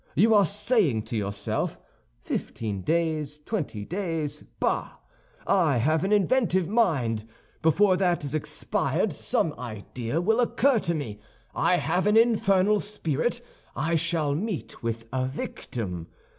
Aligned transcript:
You 0.15 0.33
are 0.33 0.47
saying 0.47 1.03
to 1.03 1.15
yourself: 1.15 1.79
'Fifteen 2.23 2.81
days, 2.81 3.37
twenty 3.45 3.85
days? 3.85 4.43
Bah! 4.59 4.93
I 5.45 5.77
have 5.77 6.03
an 6.03 6.11
inventive 6.11 6.67
mind; 6.67 7.27
before 7.61 7.95
that 7.97 8.23
is 8.23 8.33
expired 8.33 9.13
some 9.13 9.53
idea 9.59 10.19
will 10.19 10.39
occur 10.39 10.79
to 10.79 10.95
me. 10.95 11.19
I 11.53 11.75
have 11.75 12.07
an 12.07 12.17
infernal 12.17 12.79
spirit. 12.79 13.45
I 13.75 13.93
shall 13.93 14.33
meet 14.33 14.81
with 14.81 15.05
a 15.13 15.27
victim. 15.27 16.07